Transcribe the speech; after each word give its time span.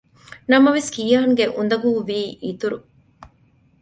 ނަމަވެސް 0.51 0.89
ކިޔާންގެ 0.95 1.45
އުނދަގޫ 1.55 1.89
ވީ 2.07 2.19
އިތުރު 2.43 2.77